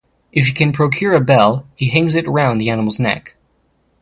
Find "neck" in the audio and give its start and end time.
2.99-3.35